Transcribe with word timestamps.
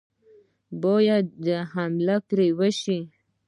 باید 0.83 1.25
حمله 1.73 2.15
پرې 2.27 2.47
وشي. 2.59 2.99